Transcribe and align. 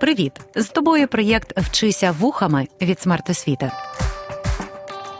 Привіт! 0.00 0.32
З 0.54 0.68
тобою 0.68 1.08
проєкт 1.08 1.58
Вчися 1.58 2.12
вухами 2.12 2.68
від 2.80 3.00
смертосвіти. 3.00 3.70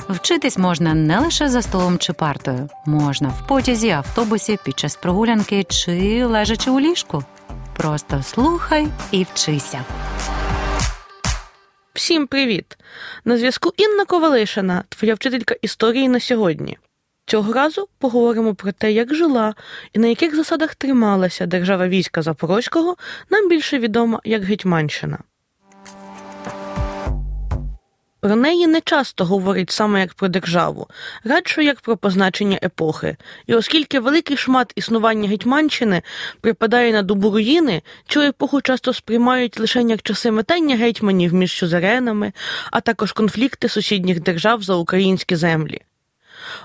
Вчитись 0.09 0.59
можна 0.59 0.95
не 0.95 1.19
лише 1.19 1.49
за 1.49 1.63
столом 1.63 1.99
чи 1.99 2.13
партою, 2.13 2.69
можна 2.87 3.29
в 3.29 3.47
потязі, 3.47 3.91
автобусі, 3.91 4.59
під 4.65 4.79
час 4.79 4.97
прогулянки 4.97 5.65
чи 5.65 6.25
лежачи 6.25 6.71
у 6.71 6.81
ліжку. 6.81 7.25
Просто 7.77 8.23
слухай 8.23 8.89
і 9.11 9.27
вчися. 9.33 9.85
Всім 11.95 12.27
привіт! 12.27 12.79
На 13.25 13.39
зв'язку 13.39 13.73
Інна 13.77 14.05
Ковалишина, 14.05 14.85
твоя 14.89 15.15
вчителька 15.15 15.55
історії 15.63 16.09
на 16.09 16.21
сьогодні. 16.21 16.79
Цього 17.29 17.53
разу 17.53 17.89
поговоримо 17.99 18.55
про 18.55 18.73
те, 18.73 18.93
як 18.93 19.15
жила 19.15 19.55
і 19.93 19.99
на 19.99 20.07
яких 20.07 20.37
засадах 20.37 20.75
трималася 20.75 21.47
держава 21.47 21.89
війська 21.89 22.23
Запорозького, 22.23 22.97
нам 23.31 23.49
більше 23.49 23.79
відома 23.79 24.21
як 24.25 24.43
Гетьманщина. 24.43 25.19
Про 28.21 28.37
неї 28.37 28.67
не 28.67 28.81
часто 28.81 29.25
говорять 29.25 29.71
саме 29.71 30.01
як 30.01 30.15
про 30.15 30.29
державу, 30.29 30.87
радше 31.25 31.65
як 31.65 31.81
про 31.81 31.97
позначення 31.97 32.59
епохи. 32.63 33.17
І 33.47 33.55
оскільки 33.55 34.01
великий 34.01 34.37
шмат 34.37 34.73
існування 34.77 35.29
Гетьманщини 35.29 36.03
припадає 36.41 36.93
на 36.93 37.03
добу 37.03 37.31
руїни, 37.31 37.83
цю 38.07 38.21
епоху 38.21 38.61
часто 38.61 38.93
сприймають 38.93 39.61
лише 39.61 39.83
як 39.83 40.03
часи 40.03 40.31
метання 40.31 40.77
гетьманів 40.77 41.35
між 41.35 41.53
сюзеренами, 41.53 42.33
а 42.71 42.81
також 42.81 43.13
конфлікти 43.13 43.69
сусідніх 43.69 44.21
держав 44.21 44.63
за 44.63 44.75
українські 44.75 45.37
землі. 45.37 45.81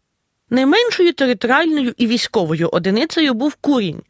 Найменшою 0.50 1.14
територіальною 1.14 1.94
і 1.98 2.08
військовою 2.08 2.70
одиницею 2.72 3.34
був 3.34 3.56
курінь, 3.56 4.02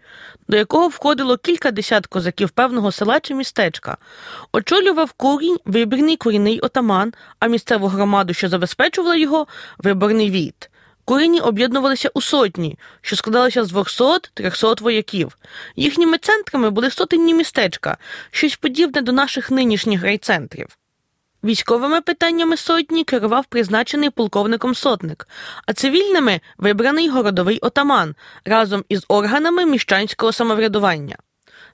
до 0.47 0.57
якого 0.57 0.87
входило 0.87 1.37
кілька 1.37 1.71
десят 1.71 2.07
козаків 2.07 2.49
певного 2.49 2.91
села 2.91 3.19
чи 3.19 3.35
містечка. 3.35 3.97
Очолював 4.51 5.11
курінь 5.11 5.57
вибірний 5.65 6.17
курінний 6.17 6.59
отаман, 6.59 7.13
а 7.39 7.47
місцеву 7.47 7.87
громаду, 7.87 8.33
що 8.33 8.49
забезпечувала 8.49 9.15
його, 9.15 9.47
виборний 9.77 10.31
війт. 10.31 10.69
Курені 11.07 11.39
об'єднувалися 11.39 12.09
у 12.13 12.21
сотні, 12.21 12.79
що 13.01 13.15
складалися 13.15 13.63
з 13.63 13.73
200-300 13.73 14.81
вояків. 14.81 15.37
Їхніми 15.75 16.17
центрами 16.17 16.69
були 16.69 16.91
сотенні 16.91 17.33
містечка, 17.33 17.97
щось 18.31 18.55
подібне 18.55 19.01
до 19.01 19.11
наших 19.11 19.51
нинішніх 19.51 20.03
райцентрів. 20.03 20.67
Військовими 21.43 22.01
питаннями 22.01 22.57
сотні 22.57 23.03
керував 23.03 23.45
призначений 23.45 24.09
полковником 24.09 24.75
сотник, 24.75 25.27
а 25.65 25.73
цивільними 25.73 26.41
вибраний 26.57 27.09
городовий 27.09 27.59
отаман 27.59 28.15
разом 28.45 28.85
із 28.89 29.05
органами 29.07 29.65
міщанського 29.65 30.31
самоврядування. 30.31 31.15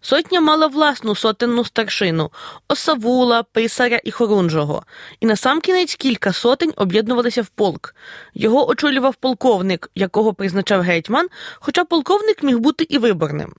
Сотня 0.06 0.42
мала 0.42 0.68
власну 0.68 1.16
сотенну 1.16 1.64
старшину 1.64 2.32
осавула, 2.68 3.44
писаря 3.44 4.02
і 4.04 4.12
хорунжого, 4.12 4.84
і 5.20 5.26
насамкінець 5.26 5.96
кілька 5.96 6.34
сотень 6.34 6.74
об'єднувалися 6.76 7.42
в 7.42 7.48
полк. 7.48 7.96
Його 8.34 8.70
очолював 8.70 9.16
полковник, 9.16 9.92
якого 9.96 10.34
призначав 10.34 10.82
гетьман, 10.82 11.28
хоча 11.60 11.86
полковник 11.86 12.44
міг 12.44 12.60
бути 12.60 12.86
і 12.90 12.98
виборним. 12.98 13.54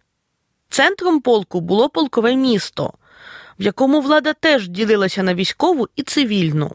Центром 0.69 1.21
полку 1.21 1.60
було 1.60 1.88
полкове 1.88 2.37
місто, 2.37 2.93
в 3.59 3.62
якому 3.62 4.00
влада 4.00 4.32
теж 4.32 4.69
ділилася 4.69 5.22
на 5.22 5.34
військову 5.34 5.88
і 5.97 6.03
цивільну. 6.03 6.72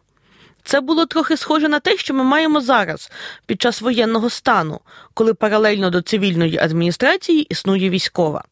Це 0.63 0.81
було 0.81 1.05
трохи 1.05 1.37
схоже 1.37 1.69
на 1.69 1.79
те, 1.79 1.97
що 1.97 2.13
ми 2.13 2.23
маємо 2.23 2.61
зараз, 2.61 3.11
під 3.45 3.61
час 3.61 3.81
воєнного 3.81 4.29
стану, 4.29 4.79
коли 5.13 5.33
паралельно 5.33 5.89
до 5.89 6.01
цивільної 6.01 6.57
адміністрації 6.57 7.41
існує 7.41 7.89
військова. 7.89 8.43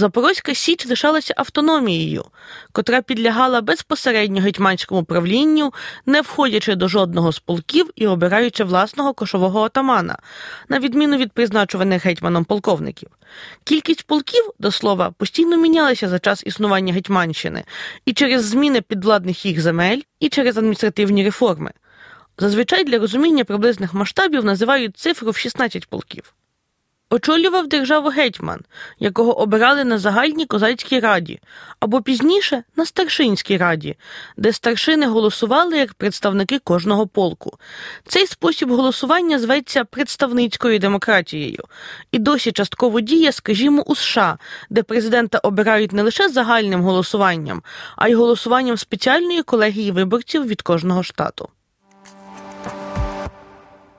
Запорозька 0.00 0.54
Січ 0.54 0.86
лишалася 0.86 1.34
автономією, 1.36 2.24
котра 2.72 3.02
підлягала 3.02 3.60
безпосередньо 3.60 4.40
гетьманському 4.40 5.04
правлінню, 5.04 5.72
не 6.06 6.20
входячи 6.20 6.74
до 6.74 6.88
жодного 6.88 7.32
з 7.32 7.38
полків 7.38 7.90
і 7.96 8.06
обираючи 8.06 8.64
власного 8.64 9.14
кошового 9.14 9.60
отамана, 9.60 10.18
на 10.68 10.78
відміну 10.78 11.16
від 11.16 11.32
призначуваних 11.32 12.06
гетьманом 12.06 12.44
полковників. 12.44 13.08
Кількість 13.64 14.06
полків, 14.06 14.50
до 14.58 14.70
слова, 14.70 15.10
постійно 15.10 15.56
мінялася 15.56 16.08
за 16.08 16.18
час 16.18 16.42
існування 16.46 16.92
Гетьманщини 16.92 17.64
і 18.04 18.12
через 18.12 18.44
зміни 18.44 18.80
підвладних 18.80 19.46
їх 19.46 19.60
земель, 19.60 20.00
і 20.20 20.28
через 20.28 20.56
адміністративні 20.56 21.24
реформи. 21.24 21.70
Зазвичай 22.38 22.84
для 22.84 22.98
розуміння 22.98 23.44
приблизних 23.44 23.94
масштабів 23.94 24.44
називають 24.44 24.96
цифру 24.96 25.30
в 25.30 25.36
16 25.36 25.86
полків. 25.86 26.34
Очолював 27.12 27.68
державу 27.68 28.08
гетьман, 28.08 28.60
якого 28.98 29.38
обирали 29.40 29.84
на 29.84 29.98
загальній 29.98 30.46
козацькій 30.46 31.00
раді, 31.00 31.40
або 31.80 32.02
пізніше 32.02 32.62
на 32.76 32.86
старшинській 32.86 33.56
раді, 33.56 33.96
де 34.36 34.52
старшини 34.52 35.06
голосували 35.06 35.78
як 35.78 35.94
представники 35.94 36.58
кожного 36.58 37.06
полку. 37.06 37.58
Цей 38.06 38.26
спосіб 38.26 38.70
голосування 38.70 39.38
зветься 39.38 39.84
представницькою 39.84 40.78
демократією 40.78 41.64
і 42.12 42.18
досі 42.18 42.52
частково 42.52 43.00
діє, 43.00 43.32
скажімо, 43.32 43.82
у 43.82 43.94
США, 43.94 44.38
де 44.70 44.82
президента 44.82 45.38
обирають 45.38 45.92
не 45.92 46.02
лише 46.02 46.28
загальним 46.28 46.82
голосуванням, 46.82 47.62
а 47.96 48.08
й 48.08 48.14
голосуванням 48.14 48.76
спеціальної 48.76 49.42
колегії 49.42 49.90
виборців 49.90 50.46
від 50.46 50.62
кожного 50.62 51.02
штату. 51.02 51.48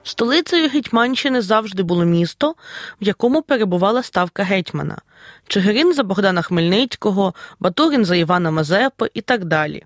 Столицею 0.04 0.68
Гетьманщини 0.68 1.42
завжди 1.42 1.82
було 1.82 2.04
місто, 2.04 2.54
в 3.00 3.04
якому 3.04 3.42
перебувала 3.42 4.02
ставка 4.02 4.42
гетьмана 4.42 4.98
Чигирин 5.46 5.94
за 5.94 6.02
Богдана 6.02 6.42
Хмельницького, 6.42 7.34
Батурин 7.60 8.04
за 8.04 8.16
Івана 8.16 8.50
Мазепи 8.50 9.10
і 9.14 9.20
так 9.20 9.44
далі. 9.44 9.84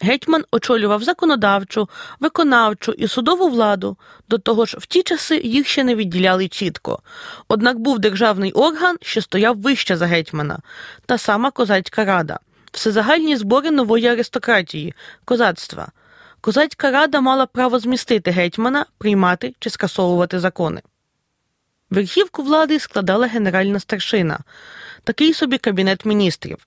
Гетьман 0.00 0.44
очолював 0.50 1.02
законодавчу, 1.02 1.88
виконавчу 2.20 2.92
і 2.92 3.08
судову 3.08 3.48
владу, 3.48 3.96
до 4.28 4.38
того 4.38 4.66
ж, 4.66 4.76
в 4.80 4.86
ті 4.86 5.02
часи 5.02 5.36
їх 5.44 5.68
ще 5.68 5.84
не 5.84 5.94
відділяли 5.94 6.48
чітко. 6.48 7.02
Однак 7.48 7.78
був 7.78 7.98
державний 7.98 8.52
орган, 8.52 8.96
що 9.02 9.22
стояв 9.22 9.60
вище 9.60 9.96
за 9.96 10.06
гетьмана, 10.06 10.58
та 11.06 11.18
сама 11.18 11.50
козацька 11.50 12.04
рада, 12.04 12.38
всезагальні 12.72 13.36
збори 13.36 13.70
нової 13.70 14.06
аристократії, 14.06 14.94
козацтва. 15.24 15.88
Козацька 16.48 16.90
рада 16.90 17.20
мала 17.20 17.46
право 17.46 17.78
змістити 17.78 18.30
гетьмана, 18.30 18.86
приймати 18.98 19.54
чи 19.58 19.70
скасовувати 19.70 20.40
закони. 20.40 20.82
Верхівку 21.90 22.42
влади 22.42 22.78
складала 22.78 23.26
генеральна 23.26 23.80
старшина, 23.80 24.38
такий 25.04 25.34
собі 25.34 25.58
кабінет 25.58 26.04
міністрів. 26.04 26.66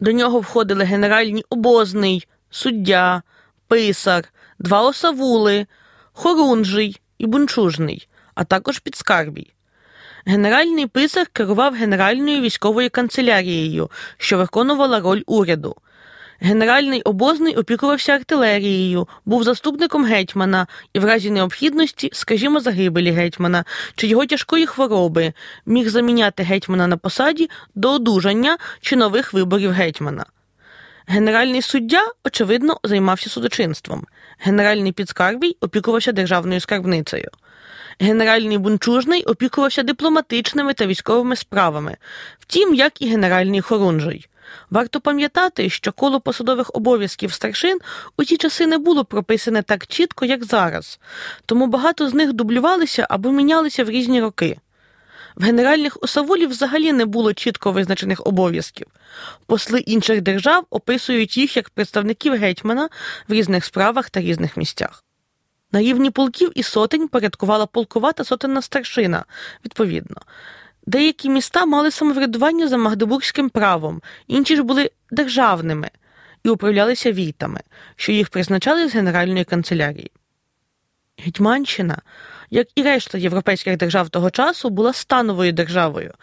До 0.00 0.12
нього 0.12 0.40
входили 0.40 0.84
генеральні 0.84 1.44
обозний, 1.50 2.28
суддя, 2.50 3.22
писар, 3.68 4.24
два 4.58 4.82
осавули, 4.82 5.66
хорунжий 6.12 7.00
і 7.18 7.26
бунчужний, 7.26 8.08
а 8.34 8.44
також 8.44 8.78
підскарбій. 8.78 9.52
Генеральний 10.26 10.86
писар 10.86 11.26
керував 11.26 11.74
Генеральною 11.74 12.40
військовою 12.40 12.90
канцелярією, 12.90 13.90
що 14.16 14.38
виконувала 14.38 15.00
роль 15.00 15.22
уряду. 15.26 15.76
Генеральний 16.40 17.02
обозний 17.02 17.54
опікувався 17.56 18.12
артилерією, 18.12 19.08
був 19.24 19.44
заступником 19.44 20.04
гетьмана 20.04 20.66
і 20.92 20.98
в 20.98 21.04
разі 21.04 21.30
необхідності, 21.30 22.10
скажімо, 22.12 22.60
загибелі 22.60 23.10
гетьмана 23.10 23.64
чи 23.96 24.06
його 24.06 24.26
тяжкої 24.26 24.66
хвороби, 24.66 25.32
міг 25.66 25.88
заміняти 25.88 26.42
гетьмана 26.42 26.86
на 26.86 26.96
посаді 26.96 27.50
до 27.74 27.92
одужання 27.92 28.58
чи 28.80 28.96
нових 28.96 29.32
виборів 29.32 29.70
гетьмана. 29.70 30.24
Генеральний 31.06 31.62
суддя, 31.62 32.02
очевидно, 32.24 32.80
займався 32.84 33.30
судочинством. 33.30 34.06
Генеральний 34.38 34.92
підскарбій 34.92 35.56
опікувався 35.60 36.12
державною 36.12 36.60
скарбницею. 36.60 37.30
Генеральний 38.00 38.58
бунчужний 38.58 39.24
опікувався 39.24 39.82
дипломатичними 39.82 40.74
та 40.74 40.86
військовими 40.86 41.36
справами, 41.36 41.96
втім, 42.38 42.74
як 42.74 43.02
і 43.02 43.08
генеральний 43.08 43.60
хорунжий. 43.60 44.26
Варто 44.70 45.00
пам'ятати, 45.00 45.70
що 45.70 45.92
коло 45.92 46.20
посадових 46.20 46.70
обов'язків 46.74 47.32
старшин 47.32 47.78
у 48.16 48.24
ті 48.24 48.36
часи 48.36 48.66
не 48.66 48.78
було 48.78 49.04
прописане 49.04 49.62
так 49.62 49.86
чітко, 49.86 50.24
як 50.24 50.44
зараз, 50.44 50.98
тому 51.46 51.66
багато 51.66 52.08
з 52.08 52.14
них 52.14 52.32
дублювалися 52.32 53.06
або 53.10 53.32
мінялися 53.32 53.84
в 53.84 53.90
різні 53.90 54.20
роки. 54.20 54.58
В 55.36 55.42
генеральних 55.42 55.98
осавулів 56.00 56.50
взагалі 56.50 56.92
не 56.92 57.04
було 57.04 57.34
чітко 57.34 57.72
визначених 57.72 58.26
обов'язків. 58.26 58.86
Посли 59.46 59.80
інших 59.80 60.20
держав 60.20 60.66
описують 60.70 61.36
їх 61.36 61.56
як 61.56 61.70
представників 61.70 62.32
гетьмана 62.32 62.88
в 63.28 63.32
різних 63.32 63.64
справах 63.64 64.10
та 64.10 64.20
різних 64.20 64.56
місцях. 64.56 65.04
На 65.72 65.80
рівні 65.80 66.10
полків 66.10 66.52
і 66.54 66.62
сотень 66.62 67.08
порядкувала 67.08 67.66
полкова 67.66 68.12
та 68.12 68.24
сотенна 68.24 68.62
старшина, 68.62 69.24
відповідно. 69.64 70.16
Деякі 70.86 71.30
міста 71.30 71.66
мали 71.66 71.90
самоврядування 71.90 72.68
за 72.68 72.76
магдебурзьким 72.76 73.48
правом, 73.48 74.02
інші 74.26 74.56
ж 74.56 74.62
були 74.62 74.90
державними 75.10 75.90
і 76.44 76.48
управлялися 76.48 77.12
війтами, 77.12 77.60
що 77.96 78.12
їх 78.12 78.28
призначали 78.28 78.88
з 78.88 78.94
Генеральної 78.94 79.44
канцелярії. 79.44 80.10
Гетьманщина, 81.18 82.02
як 82.50 82.68
і 82.74 82.82
решта 82.82 83.18
європейських 83.18 83.76
держав 83.76 84.08
того 84.08 84.30
часу, 84.30 84.70
була 84.70 84.92
становою 84.92 85.52
державою, 85.52 86.14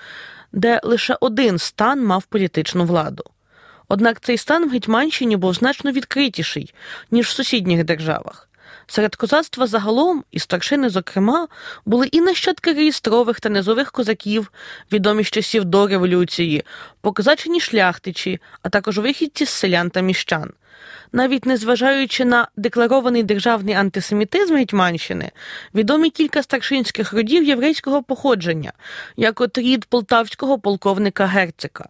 де 0.52 0.80
лише 0.84 1.18
один 1.22 1.60
стан 1.60 2.06
мав 2.06 2.24
політичну 2.24 2.86
владу. 2.86 3.24
Однак 3.88 4.22
цей 4.22 4.38
стан 4.38 4.70
в 4.70 4.72
Гетьманщині 4.72 5.38
був 5.38 5.54
значно 5.54 5.92
відкритіший, 5.92 6.74
ніж 7.12 7.28
в 7.28 7.32
сусідніх 7.32 7.84
державах. 7.84 8.51
Серед 8.92 9.16
козацтва 9.16 9.68
загалом, 9.68 10.24
і 10.32 10.40
старшини, 10.40 10.90
зокрема, 10.90 11.48
були 11.86 12.08
і 12.08 12.22
нащадки 12.22 12.74
реєстрових 12.74 13.40
та 13.40 13.50
низових 13.50 13.92
козаків, 13.92 14.52
відомі 14.92 15.24
з 15.24 15.28
часів 15.28 15.66
до 15.66 15.88
революції, 15.88 16.64
покозачені 17.02 17.60
шляхтичі, 17.60 18.40
а 18.62 18.70
також 18.70 18.98
вихідці 18.98 19.46
з 19.46 19.50
селян 19.50 19.90
та 19.90 20.02
міщан. 20.02 20.52
Навіть 21.12 21.46
незважаючи 21.46 22.26
на 22.26 22.48
декларований 22.56 23.24
державний 23.24 23.76
антисемітизм 23.76 24.56
Гетьманщини, 24.56 25.32
відомі 25.76 26.10
кілька 26.10 26.44
старшинських 26.44 27.14
родів 27.14 27.44
єврейського 27.44 28.04
походження, 28.04 28.74
як 29.18 29.42
от 29.42 29.58
рід 29.58 29.86
полтавського 29.86 30.60
полковника 30.60 31.26
Герцика. 31.26 31.90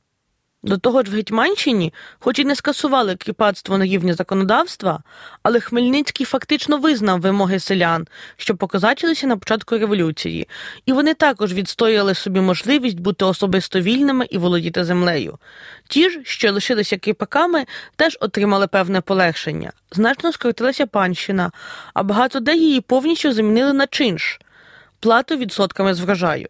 До 0.63 0.77
того 0.77 1.03
ж 1.03 1.11
в 1.11 1.13
Гетьманщині, 1.13 1.93
хоч 2.19 2.39
і 2.39 2.45
не 2.45 2.55
скасували 2.55 3.15
кріпацтво 3.15 3.77
на 3.77 3.85
рівні 3.85 4.13
законодавства, 4.13 5.03
але 5.43 5.59
Хмельницький 5.59 6.25
фактично 6.25 6.77
визнав 6.77 7.21
вимоги 7.21 7.59
селян, 7.59 8.07
що 8.37 8.55
покозачилися 8.55 9.27
на 9.27 9.37
початку 9.37 9.77
революції, 9.77 10.47
і 10.85 10.93
вони 10.93 11.13
також 11.13 11.53
відстояли 11.53 12.13
собі 12.15 12.41
можливість 12.41 12.99
бути 12.99 13.25
особисто 13.25 13.79
вільними 13.79 14.27
і 14.29 14.37
володіти 14.37 14.83
землею. 14.83 15.37
Ті 15.87 16.09
ж, 16.09 16.19
що 16.23 16.53
лишилися 16.53 16.97
кріпаками, 16.97 17.65
теж 17.95 18.17
отримали 18.21 18.67
певне 18.67 19.01
полегшення. 19.01 19.71
Значно 19.91 20.31
скоротилася 20.31 20.85
панщина, 20.85 21.51
а 21.93 22.03
багато 22.03 22.39
де 22.39 22.55
її 22.55 22.81
повністю 22.81 23.31
замінили 23.31 23.73
на 23.73 23.87
чинш 23.87 24.39
плату 24.99 25.37
відсотками 25.37 25.93
з 25.93 25.99
врожаю. 25.99 26.47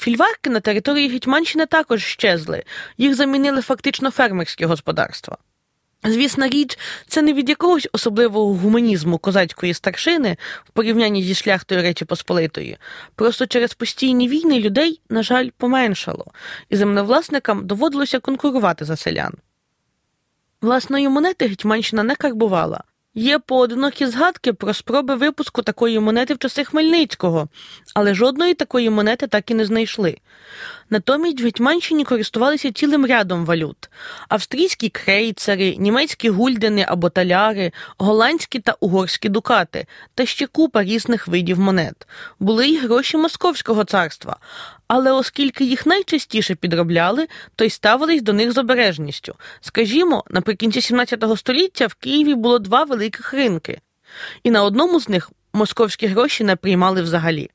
Фільварки 0.00 0.50
на 0.50 0.60
території 0.60 1.08
Гетьманщини 1.08 1.66
також 1.66 2.04
щезли, 2.04 2.62
їх 2.98 3.14
замінили 3.14 3.62
фактично 3.62 4.10
фермерські 4.10 4.64
господарства. 4.64 5.36
Звісна 6.04 6.48
річ, 6.48 6.78
це 7.06 7.22
не 7.22 7.32
від 7.32 7.48
якогось 7.48 7.88
особливого 7.92 8.54
гуманізму 8.54 9.18
козацької 9.18 9.74
старшини 9.74 10.36
в 10.64 10.70
порівнянні 10.70 11.22
зі 11.22 11.34
шляхтою 11.34 11.82
Речі 11.82 12.04
Посполитої. 12.04 12.78
Просто 13.14 13.46
через 13.46 13.74
постійні 13.74 14.28
війни 14.28 14.60
людей, 14.60 15.00
на 15.08 15.22
жаль, 15.22 15.48
поменшало, 15.56 16.26
і 16.68 16.76
землевласникам 16.76 17.66
доводилося 17.66 18.20
конкурувати 18.20 18.84
за 18.84 18.96
селян. 18.96 19.34
Власної 20.60 21.08
монети 21.08 21.46
Гетьманщина 21.46 22.02
не 22.02 22.16
карбувала, 22.16 22.84
Є 23.14 23.38
поодинокі 23.38 24.06
згадки 24.06 24.52
про 24.52 24.74
спроби 24.74 25.14
випуску 25.14 25.62
такої 25.62 26.00
монети 26.00 26.34
в 26.34 26.38
часи 26.38 26.64
Хмельницького, 26.64 27.48
але 27.94 28.14
жодної 28.14 28.54
такої 28.54 28.90
монети 28.90 29.26
так 29.26 29.50
і 29.50 29.54
не 29.54 29.64
знайшли. 29.64 30.16
Натомість 30.92 31.40
в 31.40 31.44
Гетьманщині 31.44 32.04
користувалися 32.04 32.72
цілим 32.72 33.06
рядом 33.06 33.44
валют: 33.44 33.90
австрійські 34.28 34.88
крейцери, 34.88 35.76
німецькі 35.76 36.30
гульдени 36.30 36.84
або 36.88 37.10
таляри, 37.10 37.72
голландські 37.98 38.58
та 38.58 38.76
угорські 38.80 39.28
дукати 39.28 39.86
та 40.14 40.26
ще 40.26 40.46
купа 40.46 40.84
різних 40.84 41.28
видів 41.28 41.60
монет. 41.60 42.06
Були 42.40 42.66
й 42.66 42.78
гроші 42.78 43.16
Московського 43.16 43.84
царства, 43.84 44.36
але 44.88 45.12
оскільки 45.12 45.64
їх 45.64 45.86
найчастіше 45.86 46.54
підробляли, 46.54 47.28
то 47.56 47.64
й 47.64 47.70
ставились 47.70 48.22
до 48.22 48.32
них 48.32 48.52
з 48.52 48.58
обережністю. 48.58 49.34
Скажімо, 49.60 50.24
наприкінці 50.30 50.80
17 50.80 51.24
століття 51.36 51.86
в 51.86 51.94
Києві 51.94 52.34
було 52.34 52.58
два 52.58 52.84
великих 52.84 53.32
ринки, 53.32 53.80
і 54.42 54.50
на 54.50 54.64
одному 54.64 55.00
з 55.00 55.08
них 55.08 55.30
московські 55.52 56.06
гроші 56.06 56.44
не 56.44 56.56
приймали 56.56 57.02
взагалі. 57.02 57.50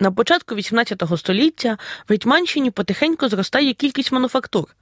На 0.00 0.12
початку 0.12 0.54
XVIII 0.54 1.18
століття 1.18 1.78
в 2.08 2.12
Гетьманщині 2.12 2.70
потихеньку 2.70 3.28
зростає 3.28 3.74
кількість 3.74 4.12
мануфактур. 4.12 4.76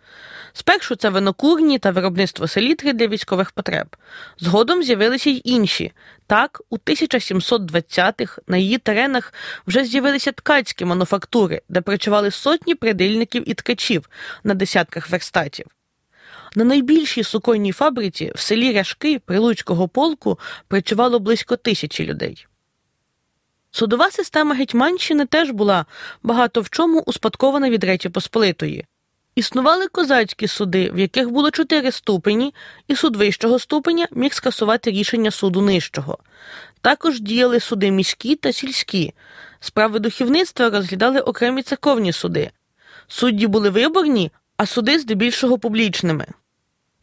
Спершу 0.53 0.97
це 0.97 1.09
винокурні 1.11 1.79
та 1.79 1.91
виробництво 1.91 2.49
селітри 2.49 2.93
для 2.93 3.07
військових 3.07 3.51
потреб. 3.51 3.97
Згодом 4.39 4.83
з'явилися 4.83 5.31
й 5.31 5.43
інші. 5.45 5.93
Так, 6.27 6.63
у 6.71 6.77
1720-х 6.77 8.43
на 8.47 8.57
її 8.57 8.79
теренах 8.79 9.35
вже 9.67 9.85
з'явилися 9.85 10.33
ткацькі 10.33 10.85
мануфактури, 10.85 11.63
де 11.69 11.81
працювали 11.81 12.31
сотні 12.31 12.75
придильників 12.75 13.51
і 13.51 13.55
ткачів 13.55 14.11
на 14.45 14.55
десятках 14.55 15.11
верстатів. 15.11 15.67
На 16.55 16.65
найбільшій 16.65 17.25
суконній 17.25 17.73
фабриці 17.73 18.33
в 18.35 18.41
селі 18.41 18.73
Ряшки 18.73 19.19
Прилуцького 19.19 19.89
полку 19.89 20.39
працювало 20.69 21.19
близько 21.19 21.57
тисячі 21.57 22.05
людей. 22.05 22.47
Судова 23.77 24.11
система 24.11 24.55
Гетьманщини 24.55 25.27
теж 25.27 25.51
була 25.51 25.87
багато 26.23 26.61
в 26.61 26.71
чому 26.71 27.01
успадкована 27.01 27.71
від 27.71 27.85
Речі 27.85 28.09
Посполитої. 28.09 28.85
Існували 29.35 29.89
козацькі 29.89 30.49
суди, 30.49 30.91
в 30.91 30.99
яких 30.99 31.31
було 31.31 31.51
чотири 31.51 31.93
ступені, 31.93 32.55
і 32.89 32.97
суд 32.97 33.17
вищого 33.17 33.59
ступеня 33.59 34.09
міг 34.11 34.33
скасувати 34.33 34.91
рішення 34.91 35.31
суду 35.31 35.63
нижчого. 35.63 36.19
Також 36.81 37.21
діяли 37.21 37.61
суди 37.61 37.91
міські 37.91 38.37
та 38.37 38.53
сільські. 38.53 39.15
Справи 39.61 39.99
духовництва 39.99 40.71
розглядали 40.71 41.21
окремі 41.21 41.63
церковні 41.63 42.13
суди. 42.13 42.51
Судді 43.09 43.47
були 43.47 43.71
виборні, 43.71 44.33
а 44.57 44.67
суди 44.67 44.99
здебільшого 44.99 45.59
публічними. 45.59 46.27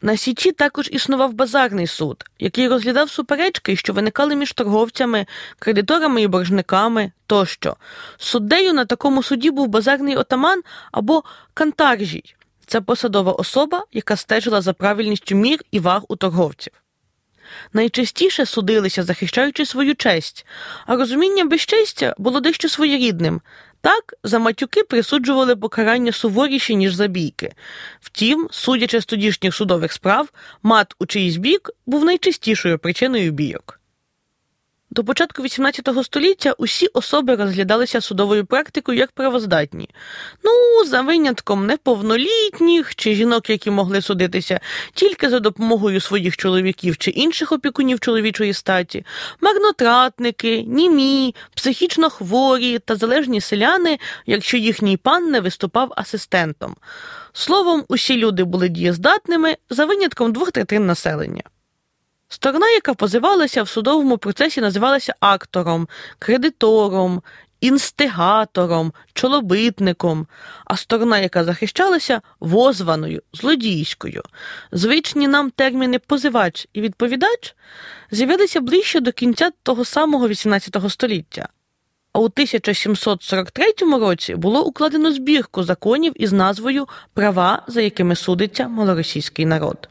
На 0.04 0.16
Січі 0.16 0.52
також 0.52 0.88
існував 0.92 1.32
базарний 1.32 1.86
суд, 1.86 2.24
який 2.38 2.68
розглядав 2.68 3.10
суперечки, 3.10 3.76
що 3.76 3.92
виникали 3.92 4.36
між 4.36 4.52
торговцями, 4.52 5.26
кредиторами 5.58 6.22
і 6.22 6.26
боржниками 6.26 7.12
тощо. 7.26 7.76
Суддею 8.16 8.72
на 8.72 8.84
такому 8.84 9.22
суді 9.22 9.50
був 9.50 9.68
базарний 9.68 10.16
отаман 10.16 10.62
або 10.92 11.24
кантаржій. 11.54 12.34
Це 12.66 12.80
посадова 12.80 13.32
особа, 13.32 13.84
яка 13.92 14.16
стежила 14.16 14.60
за 14.60 14.72
правильністю 14.72 15.34
мір 15.34 15.60
і 15.70 15.80
ваг 15.80 16.02
у 16.08 16.16
торговців. 16.16 16.72
найчастіше 17.72 18.46
судилися, 18.46 19.02
захищаючи 19.02 19.66
свою 19.66 19.94
честь, 19.94 20.46
а 20.86 20.96
розуміння 20.96 21.44
безчестя 21.44 22.14
було 22.18 22.40
дещо 22.40 22.68
своєрідним. 22.68 23.40
Так, 23.84 24.14
за 24.22 24.38
матюки 24.38 24.82
присуджували 24.82 25.56
покарання 25.56 26.12
суворіші, 26.12 26.76
ніж 26.76 26.94
за 26.94 27.06
бійки. 27.06 27.52
Втім, 28.00 28.48
судячи 28.50 29.00
з 29.00 29.06
тодішніх 29.06 29.54
судових 29.54 29.92
справ, 29.92 30.28
мат 30.62 30.94
у 30.98 31.06
чийсь 31.06 31.36
бік 31.36 31.70
був 31.86 32.04
найчастішою 32.04 32.78
причиною 32.78 33.32
бійок. 33.32 33.80
До 34.94 35.04
початку 35.04 35.42
XVIII 35.42 36.04
століття 36.04 36.54
усі 36.58 36.86
особи 36.86 37.34
розглядалися 37.34 38.00
судовою 38.00 38.46
практикою 38.46 38.98
як 38.98 39.12
правоздатні. 39.12 39.90
Ну, 40.44 40.84
за 40.84 41.00
винятком 41.00 41.66
неповнолітніх 41.66 42.94
чи 42.94 43.14
жінок, 43.14 43.50
які 43.50 43.70
могли 43.70 44.02
судитися 44.02 44.60
тільки 44.92 45.28
за 45.28 45.40
допомогою 45.40 46.00
своїх 46.00 46.36
чоловіків 46.36 46.96
чи 46.96 47.10
інших 47.10 47.52
опікунів 47.52 48.00
чоловічої 48.00 48.52
статі, 48.52 49.04
марнотратники, 49.40 50.62
німі, 50.62 51.34
психічно 51.54 52.10
хворі 52.10 52.78
та 52.78 52.96
залежні 52.96 53.40
селяни, 53.40 53.98
якщо 54.26 54.56
їхній 54.56 54.96
пан 54.96 55.30
не 55.30 55.40
виступав 55.40 55.92
асистентом. 55.96 56.76
Словом, 57.32 57.84
усі 57.88 58.16
люди 58.16 58.44
були 58.44 58.68
дієздатними 58.68 59.56
за 59.70 59.84
винятком 59.84 60.32
двох 60.32 60.52
третин 60.52 60.86
населення. 60.86 61.42
Сторона, 62.34 62.70
яка 62.70 62.94
позивалася 62.94 63.62
в 63.62 63.68
судовому 63.68 64.18
процесі, 64.18 64.60
називалася 64.60 65.14
актором, 65.20 65.88
кредитором, 66.18 67.22
інстигатором, 67.60 68.92
чолобитником, 69.12 70.26
а 70.64 70.76
сторона, 70.76 71.18
яка 71.18 71.44
захищалася, 71.44 72.20
возваною, 72.40 73.22
злодійською. 73.32 74.22
Звичні 74.72 75.28
нам 75.28 75.50
терміни 75.50 75.98
позивач 75.98 76.68
і 76.72 76.80
відповідач 76.80 77.56
з'явилися 78.10 78.60
ближче 78.60 79.00
до 79.00 79.12
кінця 79.12 79.50
того 79.62 79.84
самого 79.84 80.28
XVIII 80.28 80.90
століття. 80.90 81.48
А 82.12 82.18
у 82.18 82.24
1743 82.24 83.66
році 83.80 84.34
було 84.34 84.64
укладено 84.64 85.12
збірку 85.12 85.62
законів 85.62 86.12
із 86.16 86.32
назвою 86.32 86.86
Права, 87.12 87.62
за 87.66 87.80
якими 87.80 88.16
судиться 88.16 88.68
малоросійський 88.68 89.46
народ. 89.46 89.88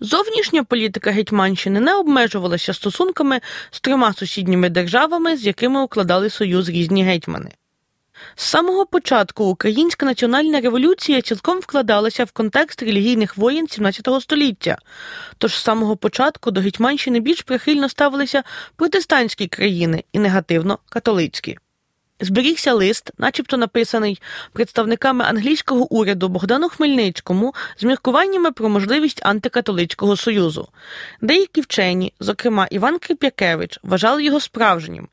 Зовнішня 0.00 0.64
політика 0.64 1.10
Гетьманщини 1.10 1.80
не 1.80 1.94
обмежувалася 1.94 2.74
стосунками 2.74 3.40
з 3.70 3.80
трьома 3.80 4.12
сусідніми 4.12 4.68
державами, 4.68 5.36
з 5.36 5.46
якими 5.46 5.82
укладали 5.82 6.30
союз 6.30 6.68
різні 6.68 7.04
гетьмани. 7.04 7.50
З 8.34 8.44
самого 8.44 8.86
початку 8.86 9.44
українська 9.44 10.06
національна 10.06 10.60
революція 10.60 11.22
цілком 11.22 11.58
вкладалася 11.58 12.24
в 12.24 12.32
контекст 12.32 12.82
релігійних 12.82 13.36
воєн 13.36 13.66
XVII 13.66 14.20
століття, 14.20 14.78
тож 15.38 15.54
з 15.54 15.62
самого 15.62 15.96
початку 15.96 16.50
до 16.50 16.60
Гетьманщини 16.60 17.20
більш 17.20 17.42
прихильно 17.42 17.88
ставилися 17.88 18.42
протестантські 18.76 19.46
країни 19.46 20.04
і 20.12 20.18
негативно 20.18 20.78
католицькі. 20.88 21.58
Зберігся 22.20 22.72
лист, 22.72 23.10
начебто 23.18 23.56
написаний 23.56 24.20
представниками 24.52 25.24
англійського 25.24 25.92
уряду 25.92 26.28
Богдану 26.28 26.68
Хмельницькому 26.68 27.54
з 27.78 27.84
міркуваннями 27.84 28.52
про 28.52 28.68
можливість 28.68 29.26
антикатолицького 29.26 30.16
союзу. 30.16 30.68
Деякі 31.20 31.60
вчені, 31.60 32.12
зокрема 32.20 32.66
Іван 32.70 32.98
Крип'якевич, 32.98 33.80
вважали 33.82 34.24
його 34.24 34.40
справжнім, 34.40 35.08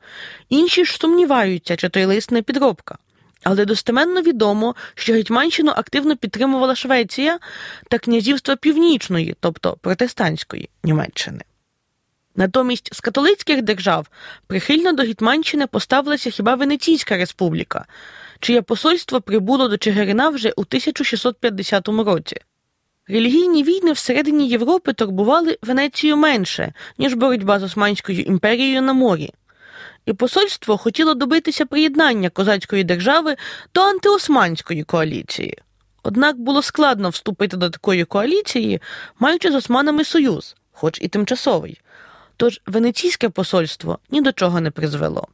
інші 0.48 0.84
ж 0.84 0.96
сумніваються, 0.96 1.76
чи 1.76 1.88
той 1.88 2.04
лист 2.04 2.30
не 2.30 2.42
підробка. 2.42 2.98
Але 3.42 3.64
достеменно 3.64 4.22
відомо, 4.22 4.74
що 4.94 5.12
Гетьманщину 5.12 5.72
активно 5.76 6.16
підтримувала 6.16 6.74
Швеція 6.74 7.38
та 7.90 7.98
князівство 7.98 8.56
Північної, 8.56 9.36
тобто 9.40 9.76
протестантської 9.80 10.70
Німеччини. 10.82 11.40
Натомість 12.36 12.94
з 12.94 13.00
католицьких 13.00 13.62
держав 13.62 14.08
прихильно 14.46 14.92
до 14.92 15.02
Гетьманщини 15.02 15.66
поставилася 15.66 16.30
хіба 16.30 16.54
Венеційська 16.54 17.16
республіка, 17.16 17.86
чиє 18.40 18.62
посольство 18.62 19.20
прибуло 19.20 19.68
до 19.68 19.78
Чигирина 19.78 20.28
вже 20.28 20.50
у 20.50 20.60
1650 20.60 21.88
році. 21.88 22.36
Релігійні 23.08 23.62
війни 23.62 23.92
всередині 23.92 24.48
Європи 24.48 24.92
турбували 24.92 25.58
Венецію 25.62 26.16
менше, 26.16 26.72
ніж 26.98 27.14
боротьба 27.14 27.58
з 27.58 27.62
Османською 27.62 28.20
імперією 28.20 28.82
на 28.82 28.92
морі. 28.92 29.30
І 30.06 30.12
посольство 30.12 30.76
хотіло 30.76 31.14
добитися 31.14 31.66
приєднання 31.66 32.30
козацької 32.30 32.84
держави 32.84 33.36
до 33.74 33.80
антиосманської 33.80 34.82
коаліції. 34.82 35.58
Однак 36.02 36.38
було 36.38 36.62
складно 36.62 37.08
вступити 37.08 37.56
до 37.56 37.70
такої 37.70 38.04
коаліції, 38.04 38.80
маючи 39.18 39.50
з 39.50 39.54
османами 39.54 40.04
союз, 40.04 40.56
хоч 40.72 40.98
і 41.00 41.08
тимчасовий. 41.08 41.80
Тож 42.36 42.60
Венеційське 42.66 43.28
посольство 43.28 43.98
ні 44.10 44.20
до 44.20 44.32
чого 44.32 44.60
не 44.60 44.70
призвело. 44.70 45.28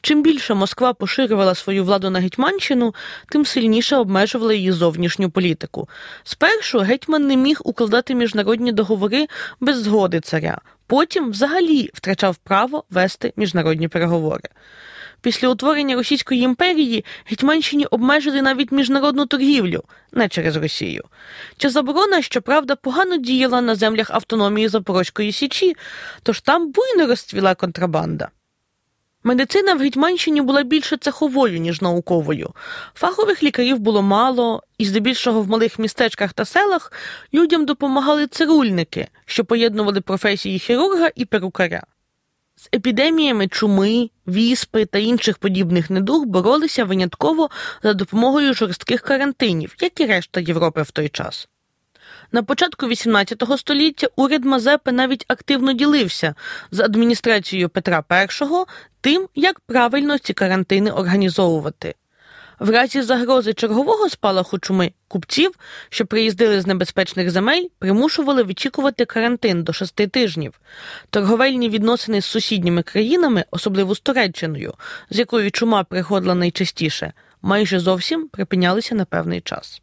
Чим 0.00 0.22
більше 0.22 0.54
Москва 0.54 0.92
поширювала 0.92 1.54
свою 1.54 1.84
владу 1.84 2.10
на 2.10 2.20
Гетьманщину, 2.20 2.94
тим 3.28 3.46
сильніше 3.46 3.96
обмежувала 3.96 4.54
її 4.54 4.72
зовнішню 4.72 5.30
політику. 5.30 5.88
Спершу 6.24 6.78
гетьман 6.78 7.26
не 7.26 7.36
міг 7.36 7.60
укладати 7.64 8.14
міжнародні 8.14 8.72
договори 8.72 9.26
без 9.60 9.82
згоди 9.82 10.20
царя, 10.20 10.58
потім 10.86 11.30
взагалі 11.30 11.90
втрачав 11.94 12.36
право 12.36 12.84
вести 12.90 13.32
міжнародні 13.36 13.88
переговори. 13.88 14.48
Після 15.20 15.48
утворення 15.48 15.96
Російської 15.96 16.40
імперії 16.40 17.04
Гетьманщині 17.24 17.86
обмежили 17.86 18.42
навіть 18.42 18.72
міжнародну 18.72 19.26
торгівлю, 19.26 19.84
не 20.12 20.28
через 20.28 20.56
Росію. 20.56 21.04
Ця 21.58 21.70
заборона, 21.70 22.22
щоправда, 22.22 22.76
погано 22.76 23.16
діяла 23.16 23.60
на 23.60 23.74
землях 23.74 24.10
автономії 24.10 24.68
Запорозької 24.68 25.32
Січі, 25.32 25.76
тож 26.22 26.40
там 26.40 26.72
буйно 26.72 27.06
розцвіла 27.06 27.54
контрабанда. 27.54 28.28
Медицина 29.24 29.74
в 29.74 29.78
Гетьманщині 29.78 30.40
була 30.40 30.62
більше 30.62 30.96
цеховою, 30.96 31.58
ніж 31.58 31.82
науковою. 31.82 32.50
Фахових 32.94 33.42
лікарів 33.42 33.78
було 33.78 34.02
мало, 34.02 34.62
і 34.78 34.84
здебільшого 34.84 35.42
в 35.42 35.48
малих 35.48 35.78
містечках 35.78 36.32
та 36.32 36.44
селах 36.44 36.92
людям 37.34 37.66
допомагали 37.66 38.26
цирульники, 38.26 39.08
що 39.26 39.44
поєднували 39.44 40.00
професії 40.00 40.58
хірурга 40.58 41.10
і 41.14 41.24
перукаря. 41.24 41.82
З 42.60 42.68
епідеміями 42.74 43.48
чуми, 43.48 44.10
віспи 44.26 44.84
та 44.84 44.98
інших 44.98 45.38
подібних 45.38 45.90
недуг 45.90 46.24
боролися 46.26 46.84
винятково 46.84 47.50
за 47.82 47.94
допомогою 47.94 48.54
жорстких 48.54 49.00
карантинів, 49.00 49.74
як 49.80 50.00
і 50.00 50.06
решта 50.06 50.40
Європи 50.40 50.82
в 50.82 50.90
той 50.90 51.08
час. 51.08 51.48
На 52.32 52.42
початку 52.42 52.86
XVIII 52.86 53.58
століття 53.58 54.06
уряд 54.16 54.44
Мазепи 54.44 54.92
навіть 54.92 55.24
активно 55.28 55.72
ділився 55.72 56.34
з 56.70 56.80
адміністрацією 56.80 57.68
Петра 57.68 58.04
І 58.10 58.64
тим, 59.00 59.28
як 59.34 59.60
правильно 59.60 60.18
ці 60.18 60.32
карантини 60.32 60.90
організовувати. 60.90 61.94
В 62.58 62.70
разі 62.70 63.02
загрози 63.02 63.54
чергового 63.54 64.08
спалаху 64.08 64.58
чуми 64.58 64.92
купців, 65.08 65.50
що 65.88 66.06
приїздили 66.06 66.60
з 66.60 66.66
небезпечних 66.66 67.30
земель, 67.30 67.64
примушували 67.78 68.42
вичікувати 68.42 69.04
карантин 69.04 69.62
до 69.62 69.72
шести 69.72 70.06
тижнів. 70.06 70.60
Торговельні 71.10 71.68
відносини 71.68 72.20
з 72.20 72.24
сусідніми 72.24 72.82
країнами, 72.82 73.44
особливо 73.50 73.94
з 73.94 74.00
Туреччиною, 74.00 74.74
з 75.10 75.18
якою 75.18 75.50
чума 75.50 75.84
приходила 75.84 76.34
найчастіше, 76.34 77.12
майже 77.42 77.80
зовсім 77.80 78.28
припинялися 78.28 78.94
на 78.94 79.04
певний 79.04 79.40
час. 79.40 79.82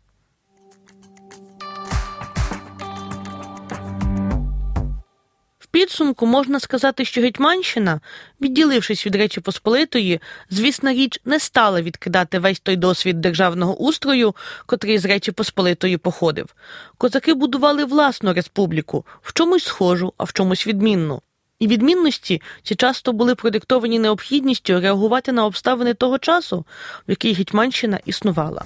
Підсумку 5.76 6.26
можна 6.26 6.60
сказати, 6.60 7.06
що 7.06 7.22
Гетьманщина, 7.22 8.00
відділившись 8.42 9.06
від 9.06 9.16
Речі 9.16 9.42
Посполитої, 9.42 10.22
звісна 10.50 10.94
річ, 10.94 11.22
не 11.26 11.40
стала 11.40 11.82
відкидати 11.82 12.40
весь 12.40 12.60
той 12.60 12.76
досвід 12.76 13.22
державного 13.22 13.76
устрою, 13.76 14.36
котрий 14.66 14.98
з 14.98 15.06
Речі 15.06 15.32
Посполитої 15.32 15.98
походив. 15.98 16.56
Козаки 16.98 17.34
будували 17.34 17.86
власну 17.86 18.34
республіку, 18.34 19.06
в 19.22 19.34
чомусь 19.34 19.64
схожу, 19.64 20.14
а 20.18 20.24
в 20.24 20.34
чомусь 20.34 20.68
відмінну. 20.68 21.22
І 21.60 21.68
відмінності 21.68 22.42
ці 22.64 22.76
часто 22.76 23.14
були 23.14 23.36
продиктовані 23.36 24.00
необхідністю 24.00 24.80
реагувати 24.80 25.32
на 25.32 25.46
обставини 25.46 25.94
того 25.94 26.18
часу, 26.18 26.66
в 27.08 27.10
який 27.10 27.34
Гетьманщина 27.34 28.00
існувала. 28.06 28.64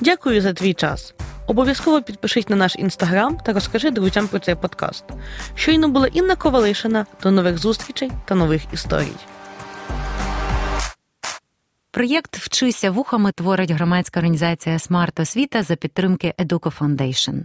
Дякую 0.00 0.40
за 0.40 0.52
твій 0.52 0.74
час. 0.74 1.14
Обов'язково 1.52 2.02
підпишись 2.02 2.48
на 2.48 2.56
наш 2.56 2.76
інстаграм 2.76 3.36
та 3.36 3.52
розкажи 3.52 3.90
друзям 3.90 4.28
про 4.28 4.38
цей 4.38 4.54
подкаст. 4.54 5.04
Щойно 5.54 5.88
була 5.88 6.06
Інна 6.06 6.36
Ковалишина. 6.36 7.06
До 7.22 7.30
нових 7.30 7.58
зустрічей 7.58 8.10
та 8.24 8.34
нових 8.34 8.62
історій. 8.72 9.12
Проєкт 11.90 12.36
Вчися 12.36 12.90
вухами 12.90 13.32
творить 13.32 13.70
громадська 13.70 14.20
організація 14.20 14.78
Смарт 14.78 15.20
Освіта 15.20 15.62
за 15.62 15.76
підтримки 15.76 16.34
Educo 16.38 16.78
Foundation. 16.78 17.40